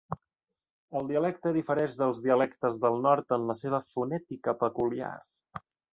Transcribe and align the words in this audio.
El 0.99 1.09
dialecte 1.09 1.51
difereix 1.57 1.97
dels 2.01 2.21
dialectes 2.27 2.79
del 2.87 2.97
nord 3.03 3.35
en 3.39 3.45
la 3.51 3.57
seva 3.61 3.81
fonètica 3.91 4.57
peculiar. 4.65 5.15